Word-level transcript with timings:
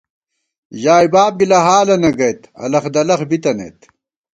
ژائے 0.81 1.07
باب 1.13 1.33
گِلہ 1.39 1.59
حالَنہ 1.65 2.11
گَئیت، 2.19 2.41
الخ 2.63 2.85
دلخ 2.95 3.21
بِتَنَئیت 3.29 3.77